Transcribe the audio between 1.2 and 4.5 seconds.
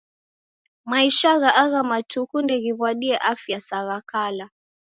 gha agha matuku ndeghiw'adie afya sa gha kala.